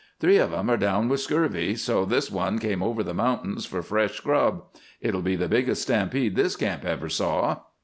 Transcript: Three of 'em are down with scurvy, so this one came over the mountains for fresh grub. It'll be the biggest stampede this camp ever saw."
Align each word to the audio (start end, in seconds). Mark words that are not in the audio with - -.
Three 0.19 0.37
of 0.39 0.51
'em 0.51 0.67
are 0.71 0.77
down 0.77 1.09
with 1.09 1.19
scurvy, 1.19 1.75
so 1.75 2.05
this 2.05 2.31
one 2.31 2.57
came 2.57 2.81
over 2.81 3.03
the 3.03 3.13
mountains 3.13 3.67
for 3.67 3.83
fresh 3.83 4.19
grub. 4.19 4.63
It'll 4.99 5.21
be 5.21 5.35
the 5.35 5.47
biggest 5.47 5.83
stampede 5.83 6.35
this 6.35 6.55
camp 6.55 6.83
ever 6.85 7.07
saw." 7.07 7.57